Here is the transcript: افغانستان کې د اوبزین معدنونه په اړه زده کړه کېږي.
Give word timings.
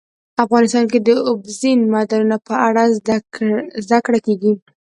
افغانستان 0.43 0.85
کې 0.91 0.99
د 1.07 1.09
اوبزین 1.29 1.79
معدنونه 1.93 2.37
په 2.47 2.53
اړه 2.67 2.83
زده 3.85 3.97
کړه 4.05 4.19
کېږي. 4.25 4.53